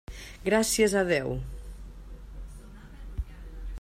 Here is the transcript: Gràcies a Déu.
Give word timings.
Gràcies 0.45 0.95
a 1.01 1.03
Déu. 1.11 1.29